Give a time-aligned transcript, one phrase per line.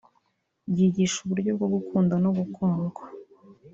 [0.71, 3.01] Byigisha uburyo bwo gukunda no gukundwa